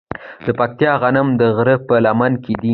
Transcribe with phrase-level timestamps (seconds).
[0.45, 2.69] د پکتیا غنم د غره په لمن کې دي.